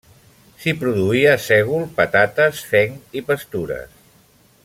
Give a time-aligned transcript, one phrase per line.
[0.61, 3.97] S'hi produïa sègol, patates, fenc i pastures.